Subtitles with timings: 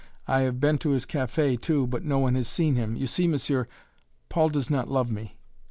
[0.27, 3.27] I have been to his café too, but no one has seen him you see,
[3.27, 3.67] monsieur,
[4.29, 5.37] Paul does not love me!"